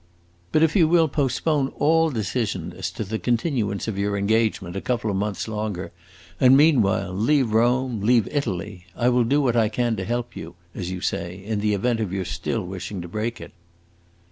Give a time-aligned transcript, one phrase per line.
[0.51, 4.81] But if you will postpone all decision as to the continuance of your engagement a
[4.81, 5.91] couple of months longer,
[6.39, 10.55] and meanwhile leave Rome, leave Italy, I will do what I can to 'help you,'
[10.73, 13.51] as you say, in the event of your still wishing to break it."